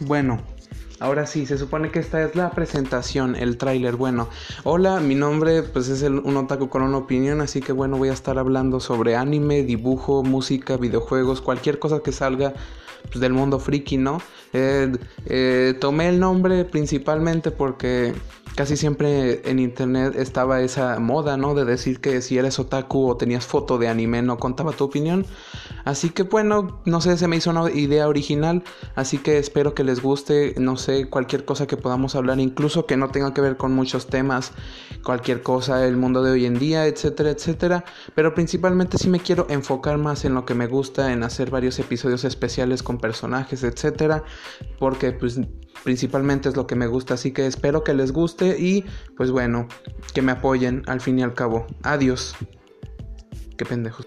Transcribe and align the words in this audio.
Bueno, 0.00 0.40
ahora 0.98 1.26
sí, 1.26 1.44
se 1.44 1.58
supone 1.58 1.90
que 1.90 1.98
esta 1.98 2.22
es 2.22 2.34
la 2.34 2.50
presentación, 2.52 3.36
el 3.36 3.58
tráiler. 3.58 3.96
Bueno, 3.96 4.30
hola, 4.64 4.98
mi 4.98 5.14
nombre 5.14 5.62
pues 5.62 5.88
es 5.88 6.02
el, 6.02 6.20
un 6.20 6.38
otaku 6.38 6.70
con 6.70 6.82
una 6.82 6.96
opinión, 6.96 7.42
así 7.42 7.60
que 7.60 7.72
bueno, 7.72 7.98
voy 7.98 8.08
a 8.08 8.14
estar 8.14 8.38
hablando 8.38 8.80
sobre 8.80 9.14
anime, 9.14 9.62
dibujo, 9.62 10.22
música, 10.22 10.78
videojuegos, 10.78 11.42
cualquier 11.42 11.78
cosa 11.78 12.00
que 12.00 12.12
salga 12.12 12.54
pues, 13.10 13.20
del 13.20 13.34
mundo 13.34 13.58
friki, 13.58 13.98
¿no? 13.98 14.22
Eh, 14.54 14.90
eh, 15.26 15.74
tomé 15.78 16.08
el 16.08 16.18
nombre 16.18 16.64
principalmente 16.64 17.50
porque 17.50 18.14
casi 18.54 18.76
siempre 18.76 19.48
en 19.48 19.58
internet 19.58 20.14
estaba 20.16 20.60
esa 20.60 20.98
moda, 20.98 21.36
¿no? 21.36 21.54
De 21.54 21.64
decir 21.64 22.00
que 22.00 22.20
si 22.22 22.38
eres 22.38 22.58
otaku 22.58 23.08
o 23.08 23.16
tenías 23.16 23.46
foto 23.46 23.78
de 23.78 23.88
anime 23.88 24.22
no 24.22 24.38
contaba 24.38 24.72
tu 24.72 24.84
opinión. 24.84 25.26
Así 25.84 26.10
que 26.10 26.24
bueno, 26.24 26.80
no 26.84 27.00
sé, 27.00 27.16
se 27.16 27.26
me 27.28 27.36
hizo 27.36 27.50
una 27.50 27.70
idea 27.70 28.08
original, 28.08 28.62
así 28.94 29.18
que 29.18 29.38
espero 29.38 29.74
que 29.74 29.84
les 29.84 30.02
guste, 30.02 30.54
no 30.58 30.76
sé, 30.76 31.08
cualquier 31.08 31.44
cosa 31.44 31.66
que 31.66 31.76
podamos 31.76 32.14
hablar, 32.14 32.38
incluso 32.38 32.86
que 32.86 32.96
no 32.96 33.10
tenga 33.10 33.32
que 33.32 33.40
ver 33.40 33.56
con 33.56 33.72
muchos 33.72 34.08
temas, 34.08 34.52
cualquier 35.04 35.42
cosa 35.42 35.78
del 35.78 35.96
mundo 35.96 36.22
de 36.22 36.32
hoy 36.32 36.46
en 36.46 36.58
día, 36.58 36.86
etcétera, 36.86 37.30
etcétera. 37.30 37.84
Pero 38.14 38.34
principalmente 38.34 38.98
sí 38.98 39.08
me 39.08 39.20
quiero 39.20 39.46
enfocar 39.48 39.98
más 39.98 40.24
en 40.24 40.34
lo 40.34 40.44
que 40.44 40.54
me 40.54 40.66
gusta, 40.66 41.12
en 41.12 41.22
hacer 41.22 41.50
varios 41.50 41.78
episodios 41.78 42.24
especiales 42.24 42.82
con 42.82 42.98
personajes, 42.98 43.64
etcétera, 43.64 44.24
porque 44.78 45.12
pues 45.12 45.40
principalmente 45.82 46.48
es 46.48 46.56
lo 46.56 46.66
que 46.66 46.74
me 46.74 46.86
gusta, 46.86 47.14
así 47.14 47.32
que 47.32 47.46
espero 47.46 47.84
que 47.84 47.94
les 47.94 48.12
guste 48.12 48.58
y 48.58 48.84
pues 49.16 49.30
bueno, 49.30 49.68
que 50.14 50.22
me 50.22 50.32
apoyen 50.32 50.82
al 50.86 51.00
fin 51.00 51.18
y 51.18 51.22
al 51.22 51.34
cabo. 51.34 51.66
Adiós. 51.82 52.34
Qué 53.56 53.64
pendejos. 53.64 54.06